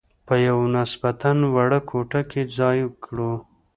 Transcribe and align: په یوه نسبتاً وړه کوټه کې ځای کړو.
په 0.27 0.35
یوه 0.47 0.65
نسبتاً 0.75 1.31
وړه 1.53 1.79
کوټه 1.89 2.21
کې 2.29 2.41
ځای 2.57 2.79
کړو. 3.03 3.33